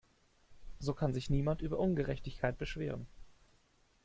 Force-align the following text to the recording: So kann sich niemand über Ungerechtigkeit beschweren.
So 0.79 0.95
kann 0.95 1.13
sich 1.13 1.29
niemand 1.29 1.61
über 1.61 1.77
Ungerechtigkeit 1.77 2.57
beschweren. 2.57 3.05